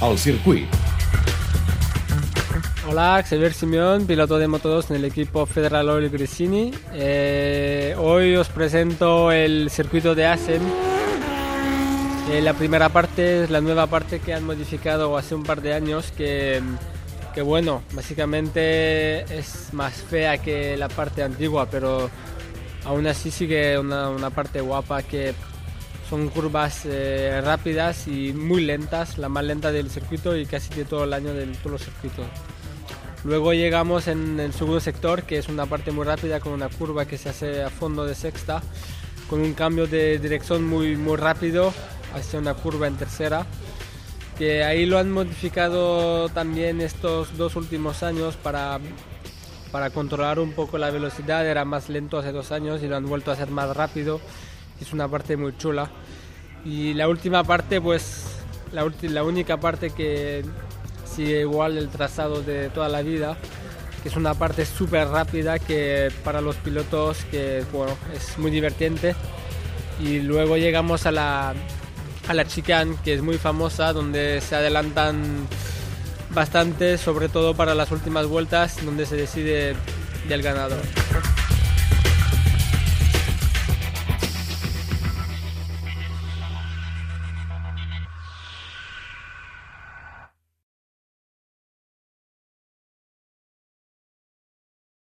[0.00, 0.66] al circuit.
[2.88, 6.72] Hola, Xavier Simeón, piloto de Moto2 en el equipo Federal Oil Gresini.
[6.92, 10.62] Eh, hoy os presento el circuito de Asen.
[12.32, 15.74] Eh, la primera parte es la nueva parte que han modificado hace un par de
[15.74, 16.60] años que,
[17.34, 22.10] que bueno, básicamente es más fea que la parte antigua, pero
[22.84, 25.34] aún así sigue una, una parte guapa que
[26.10, 30.84] son curvas eh, rápidas y muy lentas, la más lenta del circuito y casi de
[30.84, 32.26] todo el año de todos los circuitos.
[33.22, 37.04] Luego llegamos en el segundo sector, que es una parte muy rápida con una curva
[37.04, 38.60] que se hace a fondo de sexta,
[39.28, 41.72] con un cambio de dirección muy, muy rápido
[42.12, 43.46] hacia una curva en tercera,
[44.36, 48.80] que ahí lo han modificado también estos dos últimos años para,
[49.70, 53.06] para controlar un poco la velocidad, era más lento hace dos años y lo han
[53.06, 54.20] vuelto a hacer más rápido
[54.80, 55.90] es una parte muy chula.
[56.64, 58.24] Y la última parte, pues
[58.72, 60.44] la, la única parte que
[61.04, 63.36] sigue igual el trazado de toda la vida,
[64.02, 69.14] que es una parte súper rápida que para los pilotos que bueno, es muy divertiente.
[70.00, 71.54] Y luego llegamos a la,
[72.28, 75.46] a la chicane, que es muy famosa, donde se adelantan
[76.34, 79.74] bastante, sobre todo para las últimas vueltas, donde se decide
[80.28, 80.80] del ganador.